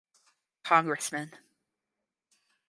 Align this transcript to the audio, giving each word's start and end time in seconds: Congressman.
Congressman. 0.63 1.29